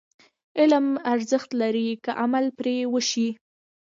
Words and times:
علم 0.59 0.87
ارزښت 1.13 1.49
لري، 1.61 1.89
که 2.03 2.11
عمل 2.23 2.45
پرې 2.57 2.75
وشي. 2.93 3.29